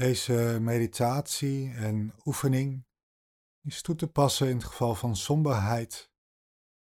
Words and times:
Deze 0.00 0.58
meditatie 0.60 1.74
en 1.74 2.14
oefening 2.24 2.86
is 3.60 3.82
toe 3.82 3.94
te 3.94 4.10
passen 4.10 4.48
in 4.48 4.56
het 4.56 4.64
geval 4.64 4.94
van 4.94 5.16
somberheid, 5.16 6.12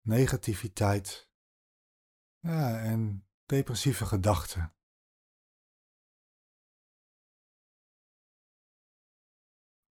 negativiteit 0.01 1.29
ja, 2.39 2.79
en 2.79 3.27
depressieve 3.45 4.05
gedachten. 4.05 4.75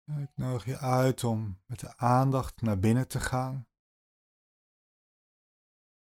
Ik 0.03 0.31
nodig 0.35 0.65
je 0.65 0.77
uit 0.77 1.23
om 1.23 1.61
met 1.65 1.79
de 1.79 1.97
aandacht 1.97 2.61
naar 2.61 2.79
binnen 2.79 3.07
te 3.07 3.19
gaan. 3.19 3.67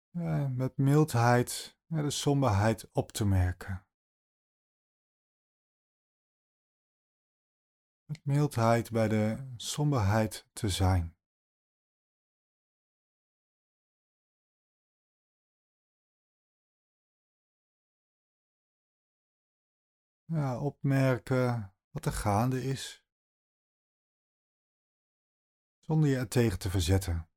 Ja, 0.10 0.48
met 0.48 0.78
mildheid 0.78 1.78
de 1.88 2.10
somberheid 2.10 2.90
op 2.92 3.12
te 3.12 3.26
merken. 3.26 3.89
Met 8.10 8.26
mildheid 8.26 8.92
bij 8.92 9.08
de 9.08 9.54
somberheid 9.58 10.46
te 10.54 10.70
zijn. 10.70 11.16
Ja, 20.26 20.60
opmerken 20.60 21.74
wat 21.90 22.06
er 22.06 22.12
gaande 22.12 22.64
is, 22.64 23.04
zonder 25.80 26.10
je 26.10 26.18
er 26.18 26.28
tegen 26.28 26.60
te 26.60 26.70
verzetten. 26.70 27.30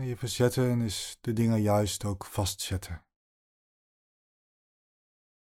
Je 0.00 0.16
verzetten 0.16 0.80
is 0.80 1.18
de 1.20 1.32
dingen 1.32 1.60
juist 1.60 2.04
ook 2.04 2.24
vastzetten. 2.24 3.11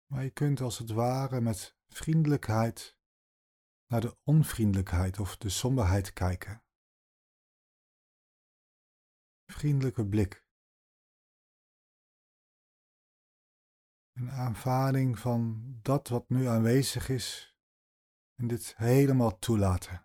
Maar 0.05 0.23
je 0.23 0.31
kunt 0.31 0.61
als 0.61 0.77
het 0.77 0.89
ware 0.89 1.41
met 1.41 1.77
vriendelijkheid 1.87 2.97
naar 3.87 4.01
de 4.01 4.17
onvriendelijkheid 4.23 5.19
of 5.19 5.37
de 5.37 5.49
somberheid 5.49 6.13
kijken. 6.13 6.63
Vriendelijke 9.45 10.07
blik. 10.07 10.43
Een 14.11 14.31
aanvaarding 14.31 15.19
van 15.19 15.63
dat 15.81 16.07
wat 16.07 16.29
nu 16.29 16.45
aanwezig 16.45 17.09
is 17.09 17.57
en 18.35 18.47
dit 18.47 18.75
helemaal 18.75 19.39
toelaten. 19.39 20.04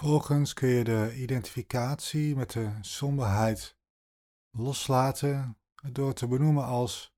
Vervolgens 0.00 0.52
kun 0.52 0.68
je 0.68 0.84
de 0.84 1.14
identificatie 1.16 2.36
met 2.36 2.50
de 2.50 2.78
somberheid 2.80 3.78
loslaten 4.50 5.58
door 5.92 6.12
te 6.12 6.28
benoemen 6.28 6.64
als 6.64 7.16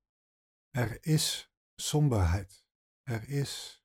er 0.69 1.05
is 1.05 1.53
somberheid. 1.75 2.65
Er 3.01 3.29
is 3.29 3.83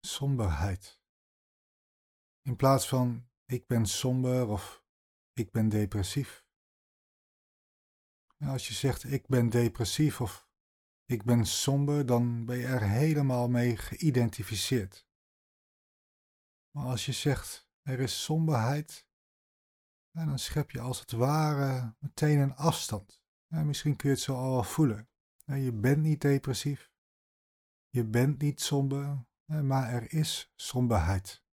somberheid. 0.00 1.00
In 2.42 2.56
plaats 2.56 2.88
van 2.88 3.28
ik 3.46 3.66
ben 3.66 3.86
somber 3.86 4.48
of 4.48 4.84
ik 5.32 5.50
ben 5.50 5.68
depressief. 5.68 6.46
als 8.38 8.68
je 8.68 8.74
zegt 8.74 9.04
ik 9.04 9.26
ben 9.26 9.48
depressief 9.48 10.20
of 10.20 10.48
ik 11.04 11.24
ben 11.24 11.46
somber, 11.46 12.06
dan 12.06 12.44
ben 12.44 12.56
je 12.56 12.66
er 12.66 12.88
helemaal 12.88 13.48
mee 13.48 13.76
geïdentificeerd. 13.76 15.06
Maar 16.70 16.86
als 16.86 17.06
je 17.06 17.12
zegt 17.12 17.70
er 17.82 18.00
is 18.00 18.22
somberheid, 18.22 19.06
en 20.10 20.26
dan 20.26 20.38
schep 20.38 20.70
je 20.70 20.80
als 20.80 21.00
het 21.00 21.12
ware 21.12 21.94
meteen 21.98 22.38
een 22.38 22.56
afstand. 22.56 23.22
En 23.48 23.66
misschien 23.66 23.96
kun 23.96 24.08
je 24.08 24.14
het 24.14 24.24
zo 24.24 24.34
al 24.34 24.62
voelen. 24.62 25.08
Je 25.44 25.72
bent 25.72 26.02
niet 26.02 26.20
depressief, 26.20 26.92
je 27.88 28.04
bent 28.04 28.38
niet 28.40 28.60
somber, 28.60 29.26
maar 29.44 29.88
er 29.92 30.12
is 30.12 30.52
somberheid. 30.54 31.44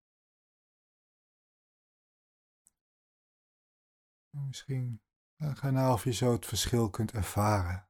Misschien 4.30 5.02
ga 5.38 5.70
nou 5.70 5.94
of 5.94 6.04
je 6.04 6.12
zo 6.12 6.32
het 6.32 6.46
verschil 6.46 6.90
kunt 6.90 7.12
ervaren. 7.12 7.89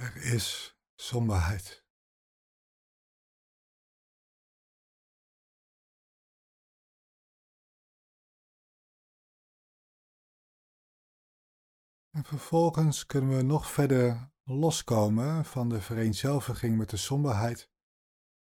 Er 0.00 0.16
is 0.16 0.76
somberheid. 0.94 1.84
En 12.10 12.24
vervolgens 12.24 13.06
kunnen 13.06 13.36
we 13.36 13.42
nog 13.42 13.70
verder 13.70 14.32
loskomen 14.42 15.44
van 15.44 15.68
de 15.68 15.80
vereenzelviging 15.80 16.78
met 16.78 16.90
de 16.90 16.96
somberheid 16.96 17.70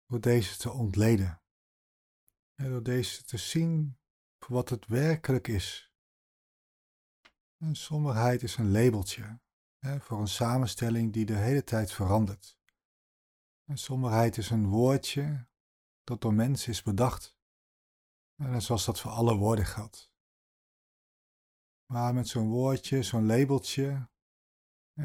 door 0.05 0.21
deze 0.21 0.57
te 0.57 0.71
ontleden. 0.71 1.41
En 2.55 2.69
door 2.69 2.83
deze 2.83 3.23
te 3.23 3.37
zien 3.37 3.99
voor 4.39 4.55
wat 4.55 4.69
het 4.69 4.87
werkelijk 4.87 5.47
is. 5.47 5.93
En 7.57 7.75
somberheid 7.75 8.43
is 8.43 8.57
een 8.57 8.71
labeltje 8.71 9.40
voor 9.81 10.19
een 10.19 10.27
samenstelling 10.27 11.13
die 11.13 11.25
de 11.25 11.35
hele 11.35 11.63
tijd 11.63 11.91
verandert. 11.91 12.57
En 13.65 13.77
somberheid 13.77 14.37
is 14.37 14.49
een 14.49 14.67
woordje 14.67 15.47
dat 16.03 16.21
door 16.21 16.33
mensen 16.33 16.71
is 16.71 16.83
bedacht. 16.83 17.37
En 18.35 18.61
zoals 18.61 18.85
dat 18.85 18.99
voor 18.99 19.11
alle 19.11 19.35
woorden 19.35 19.65
geldt. 19.65 20.11
Maar 21.85 22.13
met 22.13 22.27
zo'n 22.27 22.49
woordje, 22.49 23.03
zo'n 23.03 23.25
labeltje, 23.25 24.09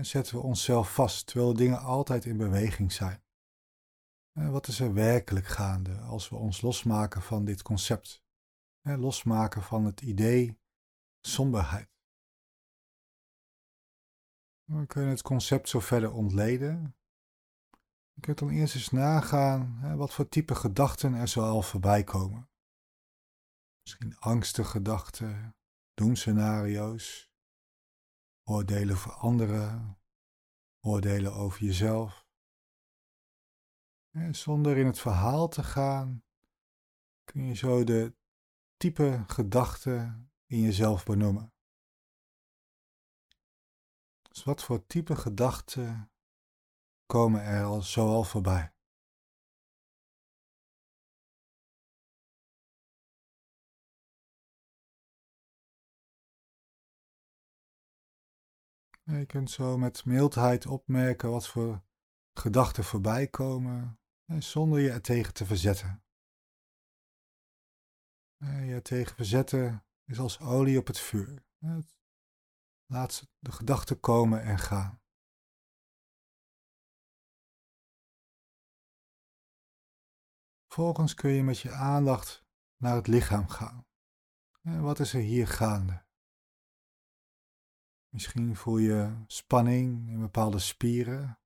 zetten 0.00 0.34
we 0.34 0.42
onszelf 0.42 0.94
vast, 0.94 1.26
terwijl 1.26 1.54
dingen 1.54 1.81
altijd 1.81 2.25
in 2.25 2.37
beweging 2.37 2.93
zijn. 2.93 3.25
En 4.32 4.50
wat 4.50 4.66
is 4.66 4.81
er 4.81 4.94
werkelijk 4.94 5.47
gaande 5.47 6.00
als 6.00 6.28
we 6.28 6.37
ons 6.37 6.60
losmaken 6.60 7.22
van 7.22 7.44
dit 7.44 7.62
concept? 7.62 8.25
Losmaken 8.82 9.62
van 9.62 9.84
het 9.84 10.00
idee 10.00 10.58
somberheid. 11.20 11.96
We 14.66 14.87
kunnen 14.87 15.10
het 15.10 15.22
concept 15.22 15.69
zo 15.69 15.81
verder 15.81 16.12
ontleden. 16.12 16.97
Je 18.12 18.21
kunt 18.21 18.38
dan 18.38 18.50
eerst 18.50 18.75
eens 18.75 18.91
nagaan 18.91 19.78
hè, 19.78 19.97
wat 19.97 20.12
voor 20.15 20.28
type 20.28 20.54
gedachten 20.54 21.15
er 21.15 21.28
zo 21.28 21.41
al 21.41 21.62
voorbij 21.62 22.04
komen. 22.04 22.50
Misschien 23.82 24.19
angstige 24.19 24.71
gedachten, 24.71 25.56
doemscenario's, 25.94 27.31
oordelen 28.43 28.97
voor 28.97 29.12
anderen, 29.12 29.99
oordelen 30.81 31.32
over 31.32 31.65
jezelf. 31.65 32.26
En 34.10 34.34
zonder 34.34 34.76
in 34.76 34.87
het 34.87 34.99
verhaal 34.99 35.49
te 35.49 35.62
gaan, 35.62 36.25
kun 37.25 37.44
je 37.44 37.55
zo 37.55 37.84
de 37.84 38.16
type 38.76 39.25
gedachten 39.26 40.31
in 40.47 40.60
jezelf 40.60 41.05
benoemen. 41.05 41.56
Dus 44.37 44.45
wat 44.45 44.63
voor 44.63 44.87
type 44.87 45.17
gedachten 45.17 46.11
komen 47.06 47.43
er 47.43 47.65
al 47.65 47.83
zoal 47.83 48.25
voorbij? 48.25 48.75
Je 59.05 59.27
kunt 59.27 59.50
zo 59.50 59.79
met 59.79 60.05
mildheid 60.05 60.67
opmerken 60.67 61.31
wat 61.31 61.49
voor 61.49 61.85
gedachten 62.32 62.85
voorbij 62.85 63.29
komen, 63.29 64.00
zonder 64.39 64.81
je 64.81 64.91
er 64.91 65.03
tegen 65.03 65.35
te 65.35 65.47
verzetten. 65.47 66.05
Je 68.39 68.81
tegen 68.82 69.15
verzetten 69.15 69.87
is 70.05 70.19
als 70.19 70.41
olie 70.41 70.79
op 70.79 70.87
het 70.87 70.99
vuur. 71.00 71.44
Laat 72.87 73.29
de 73.38 73.53
gedachten 73.53 74.00
komen 74.00 74.43
en 74.43 74.59
gaan. 74.59 75.00
Vervolgens 80.67 81.15
kun 81.15 81.31
je 81.31 81.43
met 81.43 81.59
je 81.59 81.73
aandacht 81.73 82.44
naar 82.77 82.94
het 82.94 83.06
lichaam 83.06 83.49
gaan. 83.49 83.87
Wat 84.61 85.00
is 85.00 85.12
er 85.15 85.21
hier 85.21 85.49
gaande? 85.49 86.05
Misschien 88.09 88.56
voel 88.56 88.79
je 88.79 89.25
spanning 89.27 90.09
in 90.09 90.21
bepaalde 90.21 90.59
spieren. 90.59 91.41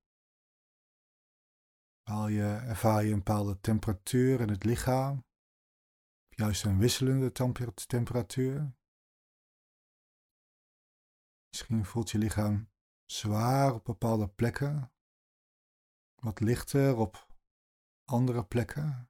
je, 2.27 2.63
ervaar 2.67 3.03
je 3.03 3.11
een 3.11 3.17
bepaalde 3.17 3.59
temperatuur 3.59 4.41
in 4.41 4.49
het 4.49 4.63
lichaam. 4.63 5.25
Juist 6.29 6.65
een 6.65 6.77
wisselende 6.77 7.31
temperatuur. 7.87 8.75
Misschien 11.51 11.85
voelt 11.85 12.09
je 12.09 12.17
lichaam 12.17 12.71
zwaar 13.05 13.73
op 13.73 13.83
bepaalde 13.83 14.29
plekken, 14.29 14.93
wat 16.15 16.39
lichter 16.39 16.97
op 16.97 17.27
andere 18.05 18.45
plekken. 18.45 19.09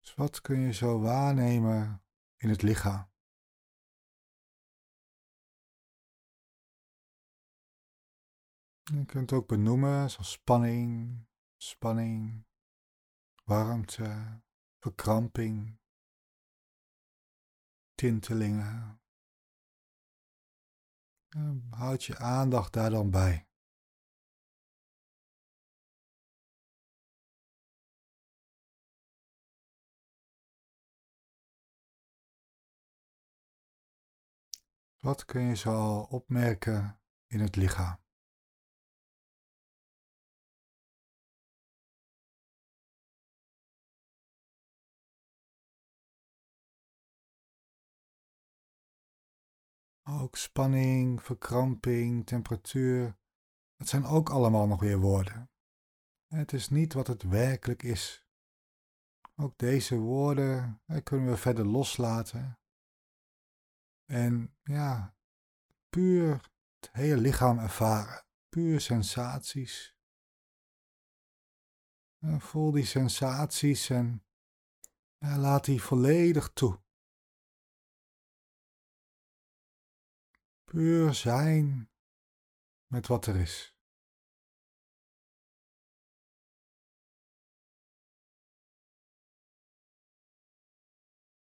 Dus 0.00 0.14
wat 0.14 0.40
kun 0.40 0.60
je 0.60 0.72
zo 0.72 1.00
waarnemen 1.00 2.04
in 2.36 2.48
het 2.48 2.62
lichaam? 2.62 3.10
Je 8.82 9.04
kunt 9.04 9.30
het 9.30 9.32
ook 9.32 9.48
benoemen 9.48 10.10
zoals 10.10 10.30
spanning, 10.30 11.20
spanning, 11.56 12.46
warmte, 13.44 14.42
verkramping, 14.78 15.77
tintelingen. 17.98 19.00
Houd 21.70 22.04
je 22.04 22.18
aandacht 22.18 22.72
daar 22.72 22.90
dan 22.90 23.10
bij. 23.10 23.48
Wat 34.98 35.24
kun 35.24 35.42
je 35.42 35.56
zo 35.56 35.98
opmerken 36.00 37.00
in 37.26 37.40
het 37.40 37.56
lichaam? 37.56 38.07
Ook 50.10 50.36
spanning, 50.36 51.22
verkramping, 51.22 52.26
temperatuur. 52.26 53.18
Het 53.76 53.88
zijn 53.88 54.04
ook 54.04 54.30
allemaal 54.30 54.66
nog 54.66 54.80
weer 54.80 54.98
woorden. 54.98 55.50
Het 56.26 56.52
is 56.52 56.68
niet 56.68 56.92
wat 56.92 57.06
het 57.06 57.22
werkelijk 57.22 57.82
is. 57.82 58.26
Ook 59.36 59.58
deze 59.58 59.98
woorden 59.98 60.82
kunnen 61.02 61.28
we 61.28 61.36
verder 61.36 61.66
loslaten. 61.66 62.58
En 64.04 64.56
ja, 64.62 65.16
puur 65.88 66.50
het 66.80 66.90
hele 66.92 67.20
lichaam 67.20 67.58
ervaren. 67.58 68.24
Puur 68.48 68.80
sensaties. 68.80 69.96
voel 72.20 72.70
die 72.70 72.84
sensaties 72.84 73.90
en 73.90 74.24
ja, 75.18 75.38
laat 75.38 75.64
die 75.64 75.82
volledig 75.82 76.52
toe. 76.52 76.80
Puur 80.68 81.14
zijn 81.14 81.90
met 82.86 83.06
wat 83.06 83.26
er 83.26 83.36
is. 83.36 83.76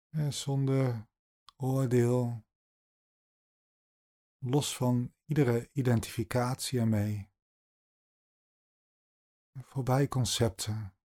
En 0.10 0.34
zonder 0.34 1.08
oordeel, 1.56 2.46
los 4.38 4.78
van 4.78 5.14
iedere 5.26 5.70
identificatie 5.72 6.80
ermee, 6.80 7.32
voorbij 9.52 10.08
concepten, 10.08 10.96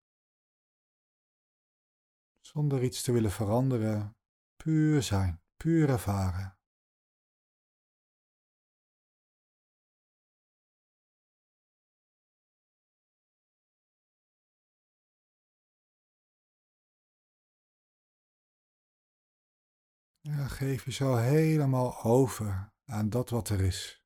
zonder 2.40 2.82
iets 2.82 3.02
te 3.02 3.12
willen 3.12 3.30
veranderen, 3.30 4.16
puur 4.56 5.02
zijn, 5.02 5.42
puur 5.56 5.88
ervaren. 5.88 6.57
Ja, 20.28 20.48
geef 20.48 20.84
je 20.84 20.90
zo 20.90 21.16
helemaal 21.16 22.02
over 22.02 22.72
aan 22.84 23.08
dat 23.10 23.30
wat 23.30 23.48
er 23.48 23.60
is. 23.60 24.02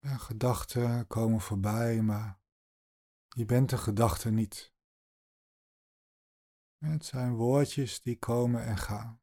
Gedachten 0.00 1.06
komen 1.06 1.40
voorbij, 1.40 2.02
maar 2.02 2.40
je 3.28 3.44
bent 3.44 3.70
de 3.70 3.78
gedachte 3.78 4.30
niet. 4.30 4.75
Het 6.86 7.04
zijn 7.04 7.34
woordjes 7.34 8.02
die 8.02 8.18
komen 8.18 8.64
en 8.64 8.76
gaan. 8.76 9.20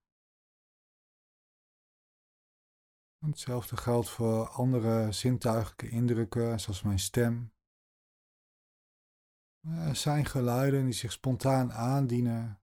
Hetzelfde 3.17 3.77
geldt 3.77 4.09
voor 4.09 4.47
andere 4.47 5.11
zintuigelijke 5.11 5.89
indrukken, 5.89 6.59
zoals 6.59 6.81
mijn 6.81 6.99
stem. 6.99 7.53
Er 9.59 9.95
zijn 9.95 10.25
geluiden 10.25 10.83
die 10.83 10.93
zich 10.93 11.11
spontaan 11.11 11.73
aandienen 11.73 12.61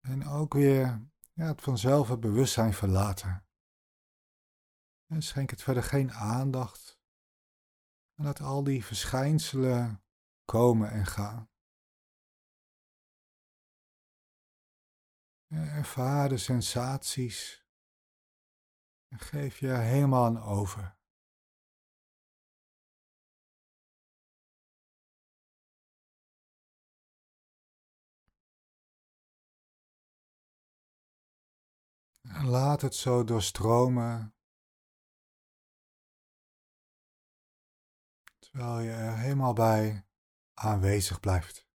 en 0.00 0.26
ook 0.26 0.52
weer 0.52 1.08
ja, 1.32 1.46
het 1.46 1.62
vanzelf 1.62 2.08
het 2.08 2.20
bewustzijn 2.20 2.74
verlaten. 2.74 3.46
En 5.06 5.22
schenk 5.22 5.50
het 5.50 5.62
verder 5.62 5.82
geen 5.82 6.12
aandacht 6.12 7.00
en 8.14 8.24
laat 8.24 8.40
al 8.40 8.64
die 8.64 8.84
verschijnselen 8.84 10.02
komen 10.44 10.90
en 10.90 11.06
gaan. 11.06 11.47
Ervaar 15.48 16.28
de 16.28 16.38
sensaties 16.38 17.66
en 19.08 19.18
geef 19.18 19.58
je 19.58 19.72
helemaal 19.72 20.24
aan 20.24 20.42
over. 20.42 20.96
En 32.22 32.46
laat 32.46 32.80
het 32.80 32.94
zo 32.94 33.24
doorstromen, 33.24 34.34
terwijl 38.38 38.80
je 38.80 38.90
er 38.90 39.16
helemaal 39.16 39.52
bij 39.52 40.06
aanwezig 40.54 41.20
blijft. 41.20 41.67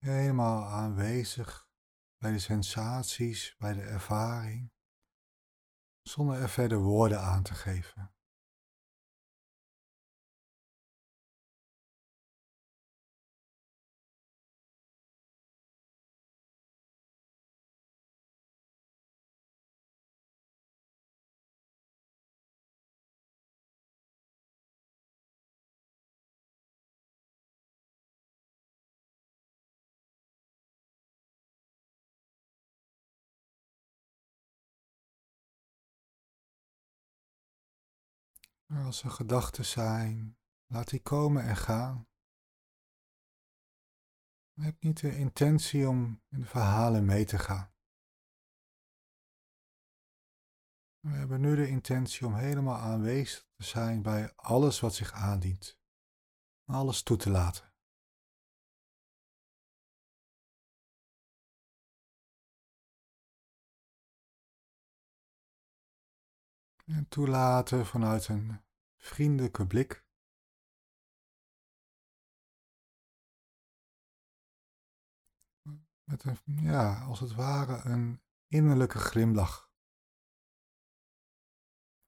Helemaal 0.00 0.64
aanwezig 0.64 1.68
bij 2.18 2.32
de 2.32 2.38
sensaties, 2.38 3.54
bij 3.58 3.72
de 3.72 3.82
ervaring, 3.82 4.72
zonder 6.02 6.40
er 6.40 6.48
verder 6.48 6.78
woorden 6.78 7.20
aan 7.20 7.42
te 7.42 7.54
geven. 7.54 8.14
Als 38.74 39.02
er 39.02 39.10
gedachten 39.10 39.64
zijn, 39.64 40.38
laat 40.66 40.88
die 40.88 41.02
komen 41.02 41.44
en 41.44 41.56
gaan. 41.56 42.08
Je 44.52 44.62
hebt 44.62 44.82
niet 44.82 45.00
de 45.00 45.16
intentie 45.16 45.88
om 45.88 46.22
in 46.28 46.40
de 46.40 46.46
verhalen 46.46 47.04
mee 47.04 47.24
te 47.24 47.38
gaan. 47.38 47.72
We 51.00 51.10
hebben 51.10 51.40
nu 51.40 51.56
de 51.56 51.68
intentie 51.68 52.26
om 52.26 52.34
helemaal 52.34 52.78
aanwezig 52.78 53.46
te 53.56 53.64
zijn 53.64 54.02
bij 54.02 54.32
alles 54.36 54.80
wat 54.80 54.94
zich 54.94 55.12
aandient. 55.12 55.78
Alles 56.64 57.02
toe 57.02 57.16
te 57.16 57.30
laten. 57.30 57.69
En 66.90 67.08
toelaten 67.08 67.86
vanuit 67.86 68.28
een 68.28 68.60
vriendelijke 68.96 69.66
blik. 69.66 70.04
Met 76.04 76.24
een, 76.24 76.38
ja, 76.44 77.00
als 77.00 77.20
het 77.20 77.32
ware 77.32 77.80
een 77.90 78.22
innerlijke 78.46 78.98
glimlach. 78.98 79.70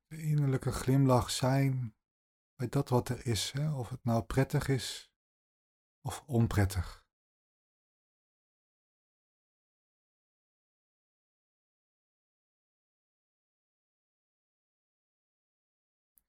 De 0.07 0.23
innerlijke 0.23 0.73
glimlach 0.73 1.31
zijn 1.31 1.97
bij 2.55 2.69
dat 2.69 2.89
wat 2.89 3.09
er 3.09 3.27
is, 3.27 3.53
hè? 3.53 3.73
of 3.75 3.89
het 3.89 4.05
nou 4.05 4.23
prettig 4.23 4.69
is 4.69 5.13
of 6.01 6.25
onprettig. 6.27 7.02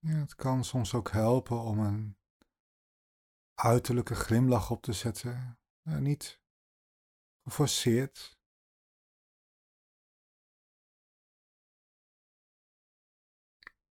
Ja, 0.06 0.16
het 0.16 0.36
kan 0.36 0.64
soms 0.64 0.94
ook 0.94 1.12
helpen 1.12 1.60
om 1.60 1.80
een 1.80 2.18
uiterlijke 3.54 4.16
glimlach 4.16 4.72
op 4.72 4.82
te 4.82 4.94
zetten. 4.94 5.60
Ja, 5.82 6.00
niet 6.00 6.42
geforceerd. 7.44 8.40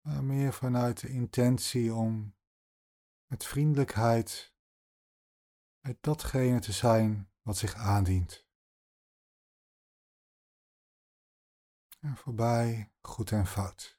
Maar 0.00 0.24
meer 0.24 0.52
vanuit 0.52 1.00
de 1.00 1.08
intentie 1.08 1.94
om 1.94 2.36
met 3.26 3.44
vriendelijkheid 3.44 4.54
met 5.80 6.02
datgene 6.02 6.60
te 6.60 6.72
zijn 6.72 7.30
wat 7.42 7.56
zich 7.56 7.74
aandient. 7.74 8.46
En 12.00 12.16
voorbij 12.16 12.92
goed 13.00 13.32
en 13.32 13.46
fout. 13.46 13.97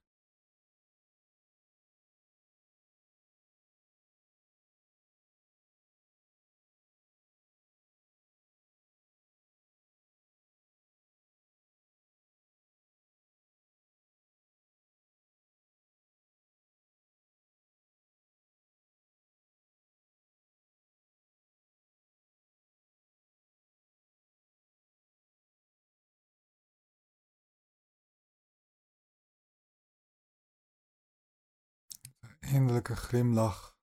Innerlijke 32.50 32.96
glimlach 32.96 33.77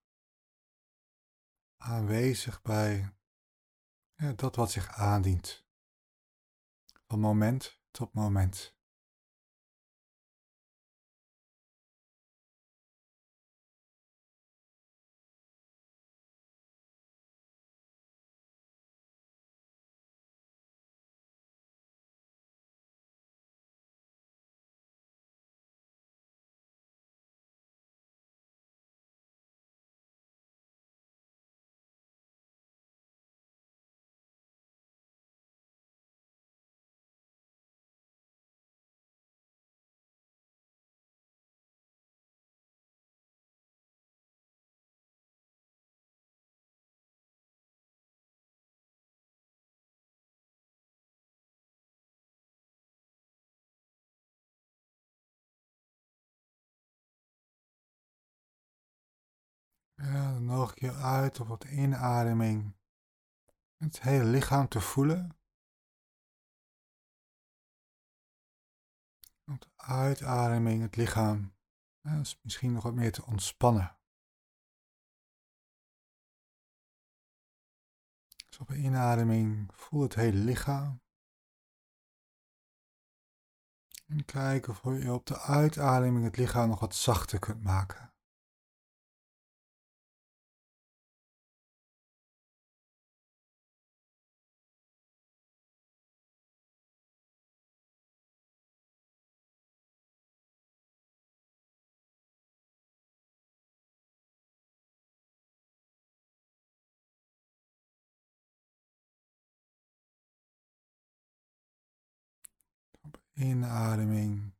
aanwezig 1.76 2.62
bij 2.62 3.14
dat 4.36 4.56
wat 4.56 4.70
zich 4.70 4.88
aandient, 4.88 5.66
van 7.06 7.20
moment 7.20 7.80
tot 7.90 8.12
moment. 8.12 8.75
Ja, 59.96 60.38
nog 60.38 60.68
een 60.68 60.74
keer 60.74 60.94
uit 60.94 61.40
op 61.40 61.46
wat 61.46 61.64
inademing. 61.64 62.76
Het 63.76 64.02
hele 64.02 64.24
lichaam 64.24 64.68
te 64.68 64.80
voelen. 64.80 65.38
Op 69.44 69.60
de 69.60 69.70
uitademing 69.76 70.82
het 70.82 70.96
lichaam 70.96 71.54
misschien 72.42 72.72
nog 72.72 72.82
wat 72.82 72.94
meer 72.94 73.12
te 73.12 73.24
ontspannen. 73.24 73.98
Dus 78.48 78.58
op 78.58 78.68
de 78.68 78.76
inademing 78.76 79.74
voel 79.74 80.02
het 80.02 80.14
hele 80.14 80.38
lichaam. 80.38 81.00
En 84.06 84.24
kijk 84.24 84.68
of 84.68 84.82
je 84.82 85.12
op 85.12 85.26
de 85.26 85.40
uitademing 85.40 86.24
het 86.24 86.36
lichaam 86.36 86.68
nog 86.68 86.80
wat 86.80 86.94
zachter 86.94 87.38
kunt 87.38 87.62
maken. 87.62 88.15
Inademing. 113.36 114.54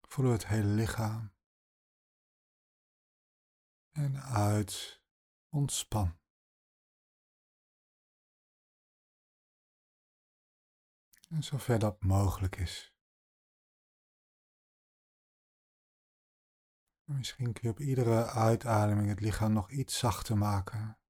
Voel 0.00 0.30
het 0.30 0.46
hele 0.46 0.68
lichaam. 0.68 1.32
En 3.90 4.22
uit. 4.22 5.00
Ontspan. 5.48 6.18
En 11.28 11.42
zover 11.42 11.78
dat 11.78 12.02
mogelijk 12.02 12.56
is. 12.56 12.94
Misschien 17.04 17.52
kun 17.52 17.62
je 17.62 17.68
op 17.68 17.80
iedere 17.80 18.30
uitademing 18.30 19.08
het 19.08 19.20
lichaam 19.20 19.52
nog 19.52 19.70
iets 19.70 19.98
zachter 19.98 20.38
maken. 20.38 21.01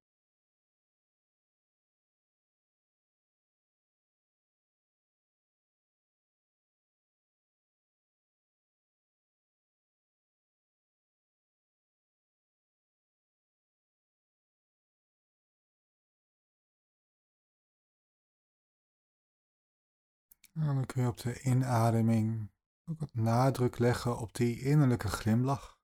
Dan 20.52 20.86
kun 20.86 21.02
je 21.02 21.08
op 21.08 21.16
de 21.16 21.40
inademing 21.40 22.50
ook 22.84 23.00
wat 23.00 23.14
nadruk 23.14 23.78
leggen 23.78 24.18
op 24.18 24.34
die 24.34 24.60
innerlijke 24.60 25.08
glimlach. 25.08 25.80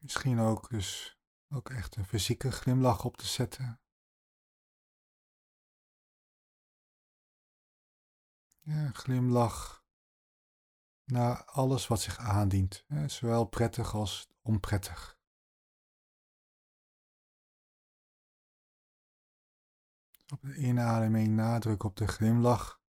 Misschien 0.00 0.38
ook 0.38 0.70
dus 0.70 1.18
ook 1.48 1.70
echt 1.70 1.96
een 1.96 2.04
fysieke 2.04 2.52
glimlach 2.52 3.04
op 3.04 3.16
te 3.16 3.26
zetten. 3.26 3.80
Ja, 8.60 8.90
glimlach 8.90 9.84
naar 11.04 11.44
alles 11.44 11.86
wat 11.86 12.00
zich 12.00 12.18
aandient, 12.18 12.84
zowel 13.06 13.44
prettig 13.44 13.94
als 13.94 14.28
onprettig. 14.42 15.20
Op 20.32 20.42
de 20.42 20.56
inademing 20.56 21.28
nadruk 21.28 21.82
op 21.82 21.96
de 21.96 22.06
glimlach. 22.06 22.80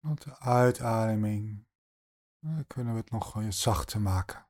Op 0.00 0.20
de 0.20 0.38
uitademing 0.38 1.66
kunnen 2.66 2.92
we 2.92 3.00
het 3.00 3.10
nog 3.10 3.44
zachter 3.48 4.00
maken. 4.00 4.45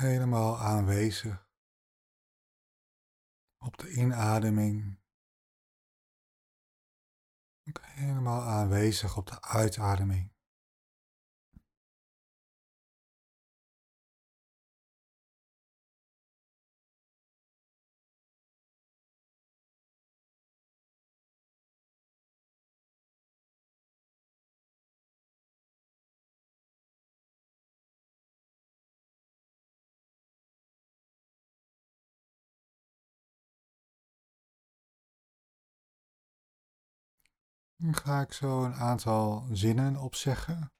Helemaal 0.00 0.58
aanwezig 0.58 1.48
op 3.58 3.78
de 3.78 3.90
inademing. 3.92 4.98
Helemaal 7.80 8.42
aanwezig 8.42 9.16
op 9.16 9.26
de 9.26 9.42
uitademing. 9.42 10.32
Dan 37.82 37.94
ga 37.94 38.20
ik 38.20 38.32
zo 38.32 38.64
een 38.64 38.74
aantal 38.74 39.46
zinnen 39.50 39.96
opzeggen. 39.96 40.72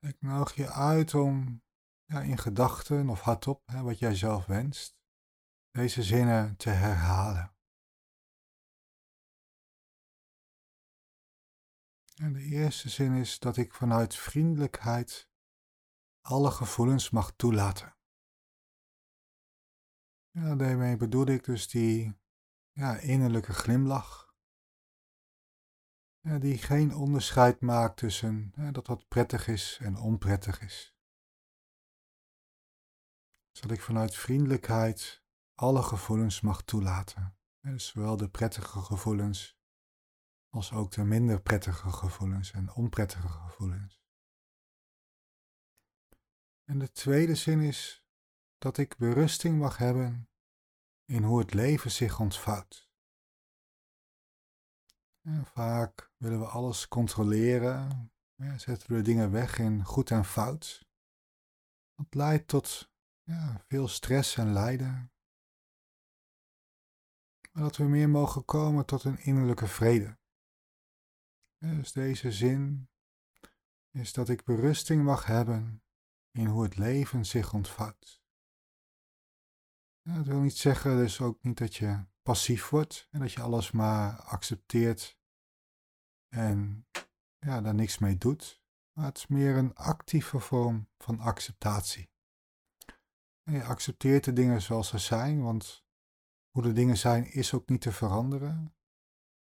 Ik 0.00 0.20
nodig 0.20 0.54
je 0.54 0.70
uit 0.70 1.14
om 1.14 1.62
ja, 2.04 2.20
in 2.20 2.38
gedachten 2.38 3.08
of 3.08 3.20
hardop, 3.20 3.62
hè, 3.66 3.82
wat 3.82 3.98
jij 3.98 4.14
zelf 4.14 4.46
wenst, 4.46 4.98
deze 5.70 6.02
zinnen 6.02 6.56
te 6.56 6.70
herhalen. 6.70 7.56
En 12.14 12.32
de 12.32 12.42
eerste 12.42 12.88
zin 12.88 13.12
is 13.12 13.38
dat 13.38 13.56
ik 13.56 13.74
vanuit 13.74 14.14
vriendelijkheid 14.14 15.30
alle 16.20 16.50
gevoelens 16.50 17.10
mag 17.10 17.32
toelaten. 17.36 17.96
Ja, 20.30 20.54
daarmee 20.54 20.96
bedoel 20.96 21.26
ik 21.26 21.44
dus 21.44 21.68
die 21.68 22.18
ja, 22.70 22.96
innerlijke 22.96 23.52
glimlach 23.52 24.27
die 26.20 26.58
geen 26.58 26.94
onderscheid 26.94 27.60
maakt 27.60 27.96
tussen 27.96 28.52
dat 28.72 28.86
wat 28.86 29.08
prettig 29.08 29.48
is 29.48 29.78
en 29.82 29.96
onprettig 29.96 30.60
is. 30.60 30.96
Zodat 33.50 33.76
ik 33.76 33.82
vanuit 33.82 34.14
vriendelijkheid 34.14 35.22
alle 35.54 35.82
gevoelens 35.82 36.40
mag 36.40 36.62
toelaten. 36.62 37.36
Dus 37.60 37.86
zowel 37.86 38.16
de 38.16 38.28
prettige 38.28 38.80
gevoelens 38.80 39.58
als 40.48 40.72
ook 40.72 40.90
de 40.90 41.04
minder 41.04 41.42
prettige 41.42 41.90
gevoelens 41.90 42.50
en 42.50 42.72
onprettige 42.72 43.28
gevoelens. 43.28 44.02
En 46.64 46.78
de 46.78 46.92
tweede 46.92 47.34
zin 47.34 47.60
is 47.60 48.04
dat 48.58 48.78
ik 48.78 48.96
berusting 48.96 49.58
mag 49.58 49.76
hebben 49.76 50.28
in 51.04 51.22
hoe 51.22 51.38
het 51.38 51.54
leven 51.54 51.90
zich 51.90 52.20
ontvouwt 52.20 52.87
vaak 55.44 56.12
willen 56.16 56.40
we 56.40 56.46
alles 56.46 56.88
controleren, 56.88 58.10
ja, 58.34 58.58
zetten 58.58 58.94
we 58.94 59.02
dingen 59.02 59.30
weg 59.30 59.58
in 59.58 59.84
goed 59.84 60.10
en 60.10 60.24
fout. 60.24 60.86
Dat 61.94 62.14
leidt 62.14 62.48
tot 62.48 62.90
ja, 63.22 63.64
veel 63.68 63.88
stress 63.88 64.36
en 64.36 64.52
lijden. 64.52 65.12
Maar 67.52 67.62
dat 67.62 67.76
we 67.76 67.84
meer 67.84 68.08
mogen 68.08 68.44
komen 68.44 68.86
tot 68.86 69.04
een 69.04 69.18
innerlijke 69.18 69.66
vrede. 69.66 70.18
dus 71.58 71.92
deze 71.92 72.32
zin 72.32 72.90
is 73.90 74.12
dat 74.12 74.28
ik 74.28 74.44
berusting 74.44 75.04
mag 75.04 75.26
hebben 75.26 75.82
in 76.30 76.46
hoe 76.46 76.62
het 76.62 76.76
leven 76.76 77.26
zich 77.26 77.52
ontvouwt. 77.52 78.22
dat 80.02 80.26
wil 80.26 80.40
niet 80.40 80.56
zeggen 80.56 80.96
dus 80.96 81.20
ook 81.20 81.42
niet 81.42 81.58
dat 81.58 81.74
je 81.74 82.04
passief 82.22 82.68
wordt 82.68 83.08
en 83.10 83.20
dat 83.20 83.32
je 83.32 83.40
alles 83.40 83.70
maar 83.70 84.22
accepteert 84.22 85.17
en 86.28 86.86
ja, 87.38 87.60
daar 87.60 87.74
niks 87.74 87.98
mee 87.98 88.18
doet. 88.18 88.62
Maar 88.92 89.06
het 89.06 89.16
is 89.16 89.26
meer 89.26 89.56
een 89.56 89.74
actieve 89.74 90.40
vorm 90.40 90.88
van 90.98 91.20
acceptatie. 91.20 92.10
Je 93.42 93.64
accepteert 93.64 94.24
de 94.24 94.32
dingen 94.32 94.62
zoals 94.62 94.88
ze 94.88 94.98
zijn, 94.98 95.42
want 95.42 95.84
hoe 96.50 96.62
de 96.62 96.72
dingen 96.72 96.96
zijn 96.96 97.32
is 97.32 97.54
ook 97.54 97.68
niet 97.68 97.80
te 97.80 97.92
veranderen. 97.92 98.74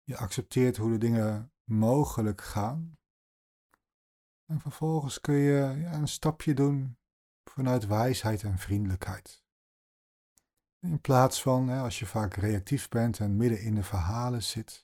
Je 0.03 0.17
accepteert 0.17 0.77
hoe 0.77 0.91
de 0.91 0.99
dingen 0.99 1.53
mogelijk 1.65 2.41
gaan. 2.41 2.99
En 4.45 4.61
vervolgens 4.61 5.21
kun 5.21 5.35
je 5.35 5.89
een 5.93 6.09
stapje 6.09 6.55
doen 6.55 6.99
vanuit 7.51 7.87
wijsheid 7.87 8.43
en 8.43 8.59
vriendelijkheid. 8.59 9.45
In 10.79 11.01
plaats 11.01 11.43
van, 11.43 11.69
hè, 11.69 11.81
als 11.81 11.99
je 11.99 12.07
vaak 12.07 12.35
reactief 12.35 12.89
bent 12.89 13.21
en 13.21 13.37
midden 13.37 13.61
in 13.61 13.75
de 13.75 13.83
verhalen 13.83 14.43
zit, 14.43 14.84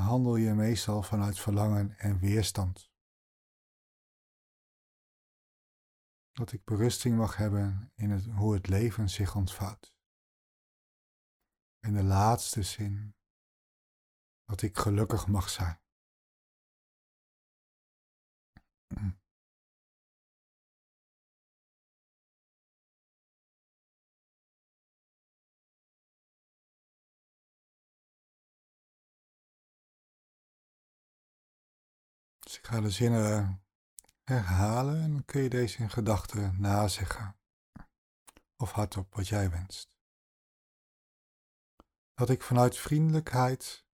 handel 0.00 0.36
je 0.36 0.54
meestal 0.54 1.02
vanuit 1.02 1.38
verlangen 1.38 1.98
en 1.98 2.18
weerstand. 2.18 2.90
Dat 6.30 6.52
ik 6.52 6.64
berusting 6.64 7.16
mag 7.16 7.36
hebben 7.36 7.92
in 7.94 8.30
hoe 8.30 8.54
het 8.54 8.68
leven 8.68 9.08
zich 9.10 9.34
ontvouwt. 9.34 9.94
En 11.78 11.92
de 11.94 12.02
laatste 12.02 12.62
zin, 12.62 13.16
dat 14.44 14.62
ik 14.62 14.76
gelukkig 14.76 15.26
mag 15.26 15.48
zijn. 15.48 15.80
Ik 32.56 32.66
ga 32.66 32.80
de 32.80 32.90
zinnen 32.90 33.64
herhalen 34.24 35.02
en 35.02 35.24
kun 35.24 35.42
je 35.42 35.48
deze 35.48 35.78
in 35.78 35.90
gedachten 35.90 36.60
nazeggen. 36.60 37.38
Of 38.56 38.70
hardop 38.70 39.14
wat 39.14 39.28
jij 39.28 39.50
wenst. 39.50 39.98
Dat 42.14 42.30
ik 42.30 42.42
vanuit 42.42 42.76
vriendelijkheid 42.76 43.86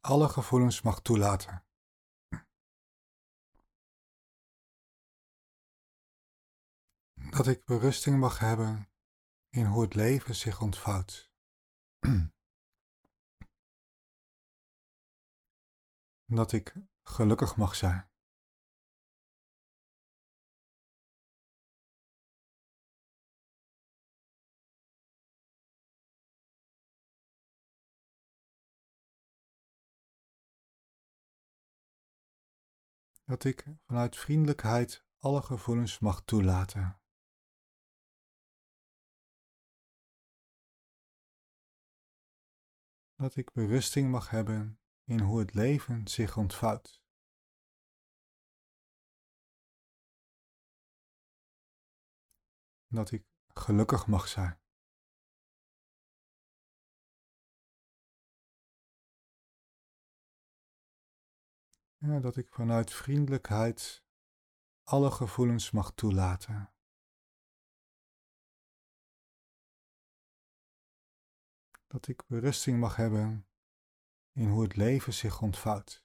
alle 0.00 0.28
gevoelens 0.28 0.82
mag 0.82 1.02
toelaten. 1.02 1.64
Dat 7.30 7.46
ik 7.46 7.64
berusting 7.64 8.18
mag 8.18 8.38
hebben 8.38 8.90
in 9.48 9.66
hoe 9.66 9.82
het 9.82 9.94
leven 9.94 10.34
zich 10.34 10.60
ontvouwt. 10.60 11.30
Dat 16.26 16.52
ik 16.52 16.74
gelukkig 17.02 17.56
mag 17.56 17.74
zijn. 17.74 18.10
Dat 33.24 33.44
ik 33.44 33.66
vanuit 33.86 34.16
vriendelijkheid 34.16 35.06
alle 35.18 35.42
gevoelens 35.42 35.98
mag 35.98 36.24
toelaten. 36.24 37.00
Dat 43.14 43.36
ik 43.36 43.52
berusting 43.52 44.10
mag 44.10 44.30
hebben 44.30 44.81
in 45.04 45.20
hoe 45.20 45.38
het 45.38 45.54
leven 45.54 46.08
zich 46.08 46.36
ontvouwt. 46.36 47.02
dat 52.92 53.10
ik 53.10 53.24
gelukkig 53.46 54.06
mag 54.06 54.28
zijn. 54.28 54.60
Dat 62.22 62.36
ik 62.36 62.48
vanuit 62.48 62.92
vriendelijkheid 62.92 64.04
alle 64.82 65.10
gevoelens 65.10 65.70
mag 65.70 65.94
toelaten. 65.94 66.72
Dat 71.86 72.08
ik 72.08 72.26
berusting 72.26 72.80
mag 72.80 72.96
hebben 72.96 73.46
in 74.32 74.48
hoe 74.48 74.62
het 74.62 74.76
leven 74.76 75.12
zich 75.12 75.42
ontvouwt. 75.42 76.04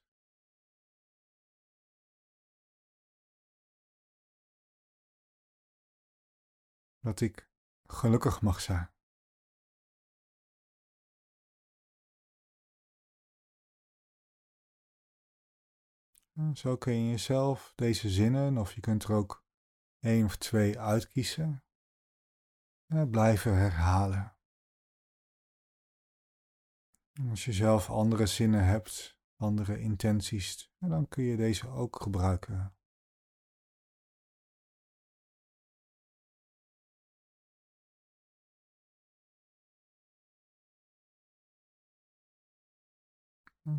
Dat 6.99 7.21
ik 7.21 7.49
gelukkig 7.85 8.41
mag 8.41 8.61
zijn. 8.61 8.91
Zo 16.53 16.77
kun 16.77 16.93
je 16.93 17.09
jezelf 17.09 17.73
deze 17.75 18.09
zinnen, 18.09 18.57
of 18.57 18.73
je 18.73 18.81
kunt 18.81 19.03
er 19.03 19.13
ook 19.13 19.45
één 19.99 20.25
of 20.25 20.37
twee 20.37 20.79
uitkiezen, 20.79 21.63
blijven 23.09 23.57
herhalen. 23.57 24.36
Als 27.25 27.45
je 27.45 27.53
zelf 27.53 27.89
andere 27.89 28.25
zinnen 28.25 28.65
hebt, 28.65 29.19
andere 29.35 29.79
intenties, 29.79 30.71
dan 30.79 31.07
kun 31.07 31.23
je 31.23 31.37
deze 31.37 31.67
ook 31.67 32.01
gebruiken. 32.01 32.75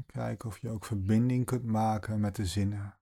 Kijken 0.06 0.48
of 0.48 0.58
je 0.58 0.70
ook 0.70 0.84
verbinding 0.84 1.46
kunt 1.46 1.64
maken 1.64 2.20
met 2.20 2.36
de 2.36 2.46
zinnen. 2.46 2.97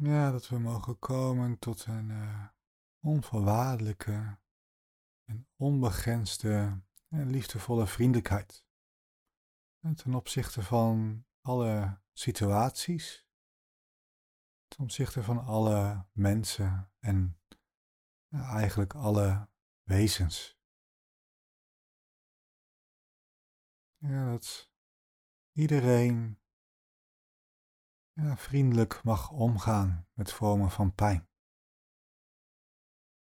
Ja, 0.00 0.30
dat 0.30 0.48
we 0.48 0.58
mogen 0.58 0.98
komen 0.98 1.58
tot 1.58 1.84
een 1.84 2.08
uh, 2.08 2.46
onvoorwaardelijke 3.00 4.38
en 5.24 5.48
onbegrensde 5.56 6.82
en 7.08 7.30
liefdevolle 7.30 7.86
vriendelijkheid. 7.86 8.66
En 9.80 9.94
ten 9.94 10.14
opzichte 10.14 10.62
van 10.62 11.24
alle 11.40 12.00
situaties, 12.12 13.28
ten 14.68 14.84
opzichte 14.84 15.22
van 15.22 15.38
alle 15.38 16.06
mensen 16.12 16.92
en 16.98 17.40
eigenlijk 18.30 18.94
alle 18.94 19.48
wezens. 19.82 20.60
Ja, 23.96 24.30
dat 24.30 24.72
iedereen 25.52 26.40
ja, 28.22 28.36
vriendelijk 28.36 29.02
mag 29.02 29.30
omgaan 29.30 30.06
met 30.12 30.32
vormen 30.32 30.70
van 30.70 30.94
pijn. 30.94 31.28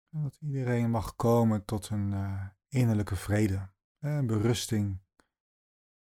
En 0.10 0.22
dat 0.22 0.38
iedereen 0.42 0.90
mag 0.90 1.16
komen 1.16 1.66
tot 1.66 1.90
een 1.90 2.12
uh, 2.12 2.48
innerlijke 2.68 3.16
vrede 3.16 3.74
en 3.98 4.28
berusting 4.28 5.02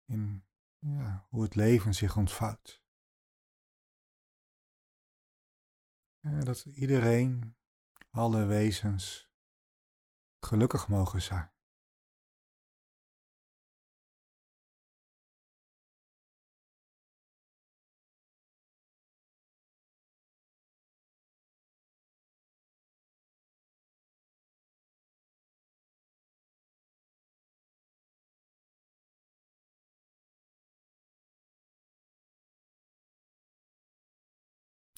in 0.04 0.44
ja, 0.78 1.26
hoe 1.28 1.42
het 1.42 1.54
leven 1.54 1.94
zich 1.94 2.16
ontvouwt. 2.16 2.84
Dat 6.20 6.64
iedereen, 6.64 7.56
alle 8.10 8.44
wezens, 8.44 9.30
gelukkig 10.40 10.88
mogen 10.88 11.22
zijn. 11.22 11.55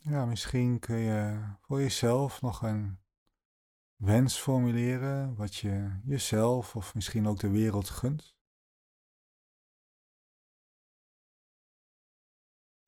Ja, 0.08 0.24
misschien 0.24 0.78
kun 0.78 0.96
je 0.96 1.40
voor 1.60 1.80
jezelf 1.80 2.42
nog 2.42 2.62
een 2.62 2.98
wens 3.96 4.38
formuleren 4.38 5.34
wat 5.34 5.56
je 5.56 6.00
jezelf 6.04 6.76
of 6.76 6.94
misschien 6.94 7.26
ook 7.26 7.38
de 7.38 7.50
wereld 7.50 7.90
gunt. 7.90 8.36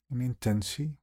Een 0.06 0.20
intentie. 0.20 0.99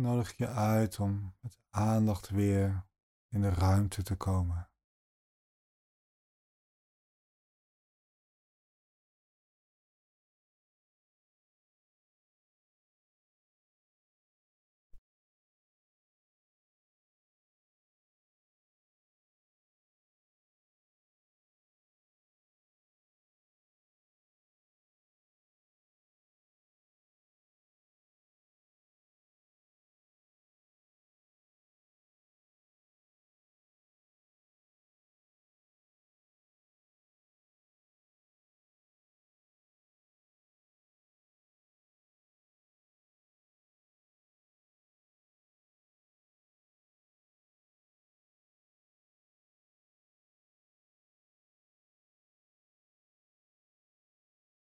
Nodig 0.00 0.36
je 0.36 0.48
uit 0.48 0.98
om 0.98 1.34
met 1.40 1.58
aandacht 1.70 2.28
weer 2.28 2.84
in 3.28 3.40
de 3.40 3.50
ruimte 3.50 4.02
te 4.02 4.16
komen. 4.16 4.69